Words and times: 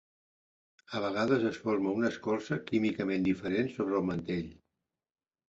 A 0.99 1.01
vegades 1.03 1.45
es 1.49 1.59
forma 1.65 1.93
una 1.99 2.09
escorça 2.15 2.57
químicament 2.71 3.29
diferent 3.29 3.71
sobre 3.77 4.01
el 4.01 4.09
mantell. 4.11 4.51